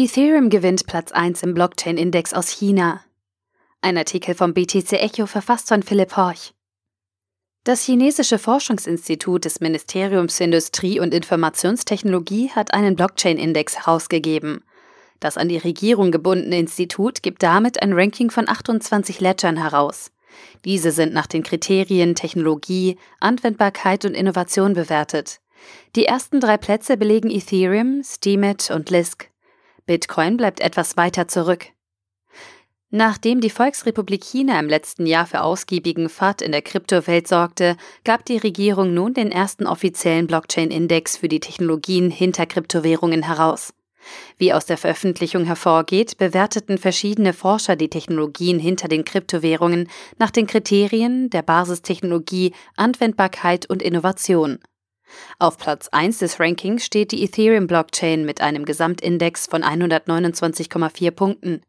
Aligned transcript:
Ethereum 0.00 0.48
gewinnt 0.48 0.86
Platz 0.86 1.10
1 1.10 1.42
im 1.42 1.54
Blockchain-Index 1.54 2.32
aus 2.32 2.50
China. 2.50 3.00
Ein 3.80 3.98
Artikel 3.98 4.36
vom 4.36 4.54
BTC 4.54 4.92
Echo 4.92 5.26
verfasst 5.26 5.66
von 5.66 5.82
Philipp 5.82 6.16
Horch. 6.16 6.54
Das 7.64 7.82
chinesische 7.82 8.38
Forschungsinstitut 8.38 9.44
des 9.44 9.58
Ministeriums 9.58 10.36
für 10.36 10.44
Industrie 10.44 11.00
und 11.00 11.12
Informationstechnologie 11.12 12.50
hat 12.50 12.74
einen 12.74 12.94
Blockchain-Index 12.94 13.78
herausgegeben. 13.78 14.62
Das 15.18 15.36
an 15.36 15.48
die 15.48 15.58
Regierung 15.58 16.12
gebundene 16.12 16.60
Institut 16.60 17.24
gibt 17.24 17.42
damit 17.42 17.82
ein 17.82 17.92
Ranking 17.92 18.30
von 18.30 18.48
28 18.48 19.18
Ledgern 19.18 19.56
heraus. 19.56 20.12
Diese 20.64 20.92
sind 20.92 21.12
nach 21.12 21.26
den 21.26 21.42
Kriterien 21.42 22.14
Technologie, 22.14 22.98
Anwendbarkeit 23.18 24.04
und 24.04 24.14
Innovation 24.14 24.74
bewertet. 24.74 25.40
Die 25.96 26.04
ersten 26.04 26.38
drei 26.38 26.56
Plätze 26.56 26.96
belegen 26.96 27.32
Ethereum, 27.32 28.02
Steemit 28.04 28.70
und 28.70 28.90
Lisk. 28.90 29.28
Bitcoin 29.88 30.36
bleibt 30.36 30.60
etwas 30.60 30.98
weiter 30.98 31.28
zurück. 31.28 31.66
Nachdem 32.90 33.40
die 33.40 33.50
Volksrepublik 33.50 34.22
China 34.22 34.60
im 34.60 34.68
letzten 34.68 35.06
Jahr 35.06 35.26
für 35.26 35.40
ausgiebigen 35.40 36.08
FAT 36.10 36.42
in 36.42 36.52
der 36.52 36.62
Kryptowelt 36.62 37.26
sorgte, 37.26 37.76
gab 38.04 38.24
die 38.26 38.36
Regierung 38.36 38.92
nun 38.94 39.14
den 39.14 39.32
ersten 39.32 39.66
offiziellen 39.66 40.26
Blockchain-Index 40.26 41.16
für 41.16 41.28
die 41.28 41.40
Technologien 41.40 42.10
hinter 42.10 42.44
Kryptowährungen 42.46 43.22
heraus. 43.22 43.72
Wie 44.36 44.52
aus 44.52 44.66
der 44.66 44.76
Veröffentlichung 44.76 45.44
hervorgeht, 45.44 46.18
bewerteten 46.18 46.76
verschiedene 46.76 47.32
Forscher 47.32 47.74
die 47.74 47.90
Technologien 47.90 48.58
hinter 48.58 48.88
den 48.88 49.04
Kryptowährungen 49.04 49.88
nach 50.18 50.30
den 50.30 50.46
Kriterien 50.46 51.30
der 51.30 51.42
Basistechnologie, 51.42 52.52
Anwendbarkeit 52.76 53.68
und 53.68 53.82
Innovation. 53.82 54.58
Auf 55.38 55.58
Platz 55.58 55.88
1 55.88 56.18
des 56.18 56.40
Rankings 56.40 56.84
steht 56.84 57.12
die 57.12 57.24
Ethereum-Blockchain 57.24 58.24
mit 58.24 58.40
einem 58.40 58.64
Gesamtindex 58.64 59.46
von 59.46 59.62
129,4 59.62 61.10
Punkten. 61.10 61.62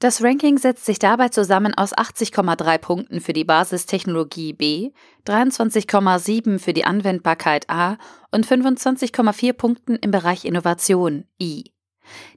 Das 0.00 0.22
Ranking 0.22 0.56
setzt 0.56 0.86
sich 0.86 0.98
dabei 0.98 1.28
zusammen 1.28 1.74
aus 1.74 1.94
80,3 1.94 2.78
Punkten 2.78 3.20
für 3.20 3.34
die 3.34 3.44
Basistechnologie 3.44 4.54
B, 4.54 4.92
23,7 5.26 6.58
für 6.58 6.72
die 6.72 6.86
Anwendbarkeit 6.86 7.68
A 7.68 7.98
und 8.30 8.46
25,4 8.46 9.52
Punkten 9.52 9.96
im 9.96 10.10
Bereich 10.10 10.46
Innovation 10.46 11.24
I. 11.38 11.64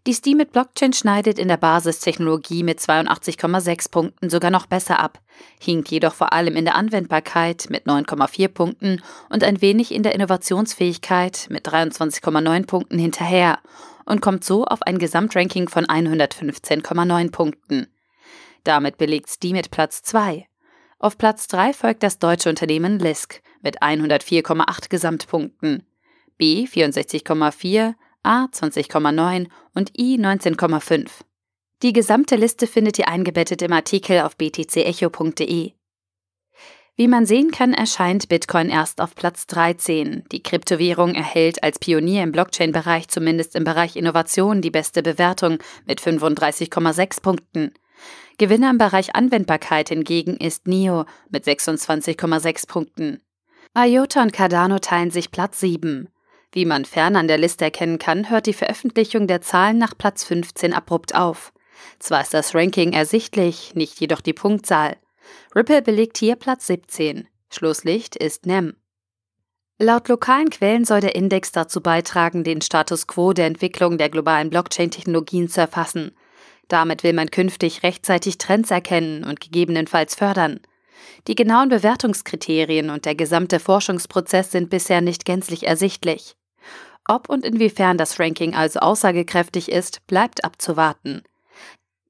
Die 0.05 0.13
Steemit 0.13 0.52
Blockchain 0.52 0.93
schneidet 0.93 1.39
in 1.39 1.47
der 1.47 1.57
Basistechnologie 1.57 2.63
mit 2.63 2.79
82,6 2.79 3.89
Punkten 3.91 4.30
sogar 4.30 4.52
noch 4.52 4.65
besser 4.65 4.99
ab, 4.99 5.19
hinkt 5.59 5.89
jedoch 5.89 6.13
vor 6.13 6.33
allem 6.33 6.55
in 6.55 6.65
der 6.65 6.75
Anwendbarkeit 6.75 7.67
mit 7.69 7.85
9,4 7.85 8.49
Punkten 8.49 9.02
und 9.30 9.43
ein 9.43 9.61
wenig 9.61 9.93
in 9.93 10.03
der 10.03 10.13
Innovationsfähigkeit 10.15 11.47
mit 11.49 11.67
23,9 11.67 12.65
Punkten 12.65 12.99
hinterher 12.99 13.59
und 14.05 14.21
kommt 14.21 14.43
so 14.43 14.65
auf 14.65 14.81
ein 14.81 14.99
Gesamtranking 14.99 15.69
von 15.69 15.85
115,9 15.85 17.31
Punkten. 17.31 17.87
Damit 18.63 18.97
belegt 18.97 19.30
Steemit 19.30 19.71
Platz 19.71 20.03
2. 20.03 20.47
Auf 20.99 21.17
Platz 21.17 21.47
3 21.47 21.73
folgt 21.73 22.03
das 22.03 22.19
deutsche 22.19 22.49
Unternehmen 22.49 22.99
Lisk 22.99 23.41
mit 23.61 23.81
104,8 23.81 24.89
Gesamtpunkten. 24.89 25.85
B 26.37 26.65
64,4, 26.65 27.93
A 28.23 28.45
20,9 28.45 29.47
und 29.75 29.99
I 29.99 30.17
19,5. 30.17 31.09
Die 31.81 31.91
gesamte 31.91 32.38
Liste 32.38 32.67
findet 32.67 32.97
ihr 32.97 33.09
eingebettet 33.09 33.61
im 33.61 33.73
Artikel 33.73 34.21
auf 34.21 34.38
btcecho.de. 34.38 35.73
Wie 36.95 37.07
man 37.07 37.25
sehen 37.25 37.52
kann, 37.52 37.73
erscheint 37.73 38.30
Bitcoin 38.30 38.69
erst 38.69 39.02
auf 39.02 39.15
Platz 39.15 39.45
13. 39.47 40.23
Die 40.31 40.41
Kryptowährung 40.41 41.15
erhält 41.15 41.63
als 41.63 41.80
Pionier 41.80 42.23
im 42.23 42.31
Blockchain-Bereich 42.31 43.09
zumindest 43.09 43.55
im 43.55 43.65
Bereich 43.65 43.97
Innovation 43.97 44.61
die 44.61 44.71
beste 44.71 45.03
Bewertung 45.03 45.58
mit 45.85 45.99
35,6 45.99 47.21
Punkten. 47.21 47.73
Gewinner 48.37 48.69
im 48.69 48.77
Bereich 48.77 49.15
Anwendbarkeit 49.15 49.89
hingegen 49.89 50.37
ist 50.37 50.67
NIO 50.67 51.05
mit 51.30 51.45
26,6 51.45 52.67
Punkten. 52.67 53.21
IOTA 53.75 54.21
und 54.21 54.31
Cardano 54.31 54.80
teilen 54.80 55.11
sich 55.11 55.31
Platz 55.31 55.59
7. 55.59 56.08
Wie 56.53 56.65
man 56.65 56.86
fern 56.86 57.15
an 57.15 57.27
der 57.27 57.39
Liste 57.39 57.65
erkennen 57.65 57.97
kann, 57.97 58.30
hört 58.30 58.45
die 58.45 58.53
Veröffentlichung 58.53 59.25
der 59.25 59.41
Zahlen 59.41 59.80
nach 59.80 59.97
Platz 59.97 60.23
15 60.23 60.71
abrupt 60.71 61.15
auf. 61.15 61.52
Zwar 61.97 62.21
ist 62.21 62.33
das 62.36 62.53
Ranking 62.53 62.93
ersichtlich, 62.93 63.73
nicht 63.73 63.99
jedoch 63.99 64.21
die 64.21 64.33
Punktzahl. 64.33 64.97
Ripple 65.55 65.81
belegt 65.81 66.19
hier 66.19 66.36
Platz 66.36 66.67
17. 66.67 67.27
Schlusslicht 67.52 68.15
ist 68.15 68.45
NEM. 68.45 68.75
Laut 69.80 70.08
lokalen 70.08 70.52
Quellen 70.52 70.86
soll 70.86 71.02
der 71.02 71.15
Index 71.15 71.52
dazu 71.52 71.81
beitragen, 71.81 72.43
den 72.43 72.61
Status 72.61 73.08
quo 73.08 73.33
der 73.33 73.47
Entwicklung 73.47 73.97
der 73.97 74.09
globalen 74.09 74.52
Blockchain-Technologien 74.52 75.49
zu 75.49 75.61
erfassen. 75.61 76.15
Damit 76.67 77.03
will 77.03 77.13
man 77.13 77.31
künftig 77.31 77.81
rechtzeitig 77.81 78.37
Trends 78.37 78.69
erkennen 78.69 79.23
und 79.23 79.42
gegebenenfalls 79.42 80.13
fördern. 80.13 80.59
Die 81.27 81.36
genauen 81.36 81.69
Bewertungskriterien 81.69 82.92
und 82.92 83.05
der 83.05 83.15
gesamte 83.15 83.59
Forschungsprozess 83.59 84.52
sind 84.52 84.69
bisher 84.69 85.02
nicht 85.02 85.25
gänzlich 85.25 85.65
ersichtlich. 85.65 86.36
Ob 87.08 87.30
und 87.30 87.45
inwiefern 87.45 87.97
das 87.97 88.19
Ranking 88.19 88.55
also 88.55 88.80
aussagekräftig 88.80 89.69
ist, 89.69 90.05
bleibt 90.08 90.43
abzuwarten. 90.43 91.23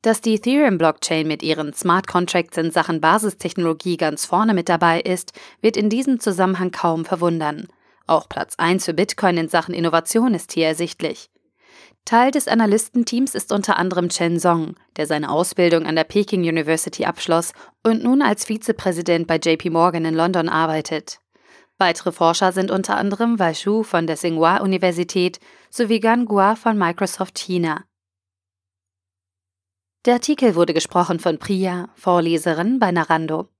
Dass 0.03 0.21
die 0.21 0.35
Ethereum-Blockchain 0.35 1.27
mit 1.27 1.41
ihren 1.43 1.73
Smart 1.73 2.07
Contracts 2.07 2.57
in 2.57 2.71
Sachen 2.71 2.99
Basistechnologie 2.99 3.97
ganz 3.97 4.25
vorne 4.25 4.53
mit 4.53 4.69
dabei 4.69 4.99
ist, 4.99 5.31
wird 5.61 5.77
in 5.77 5.89
diesem 5.89 6.19
Zusammenhang 6.19 6.71
kaum 6.71 7.05
verwundern. 7.05 7.67
Auch 8.05 8.27
Platz 8.27 8.55
1 8.57 8.85
für 8.85 8.93
Bitcoin 8.93 9.37
in 9.37 9.47
Sachen 9.47 9.73
Innovation 9.73 10.33
ist 10.33 10.51
hier 10.51 10.67
ersichtlich. 10.67 11.29
Teil 12.05 12.31
des 12.31 12.49
Analystenteams 12.49 13.33
ist 13.33 13.53
unter 13.53 13.77
anderem 13.77 14.09
Chen 14.09 14.39
Song, 14.39 14.75
der 14.97 15.07
seine 15.07 15.31
Ausbildung 15.31 15.85
an 15.85 15.95
der 15.95 16.03
Peking 16.03 16.41
University 16.41 17.05
abschloss 17.05 17.53
und 17.81 18.03
nun 18.03 18.21
als 18.21 18.43
Vizepräsident 18.45 19.25
bei 19.25 19.37
JP 19.37 19.69
Morgan 19.69 20.03
in 20.03 20.13
London 20.13 20.49
arbeitet. 20.49 21.19
Weitere 21.79 22.11
Forscher 22.11 22.51
sind 22.51 22.71
unter 22.71 22.97
anderem 22.97 23.39
Wei 23.39 23.53
Shu 23.53 23.83
von 23.83 24.07
der 24.07 24.15
Tsinghua 24.15 24.57
Universität 24.57 25.39
sowie 25.69 25.99
Gan 25.99 26.25
Gua 26.25 26.55
von 26.55 26.77
Microsoft 26.77 27.39
China. 27.39 27.83
Der 30.05 30.15
Artikel 30.15 30.55
wurde 30.55 30.73
gesprochen 30.73 31.19
von 31.19 31.39
Priya, 31.39 31.89
Vorleserin 31.95 32.79
bei 32.79 32.91
Narando. 32.91 33.52